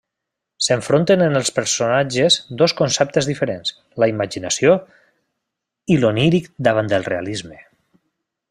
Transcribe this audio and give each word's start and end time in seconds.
S'enfronten 0.67 1.23
en 1.25 1.39
els 1.39 1.51
personatges 1.57 2.37
dos 2.63 2.73
conceptes 2.81 3.29
diferents: 3.33 3.75
la 4.05 4.09
imaginació 4.15 4.75
i 5.97 5.99
l'oníric 6.01 6.53
davant 6.71 6.95
el 7.01 7.11
realisme. 7.15 7.65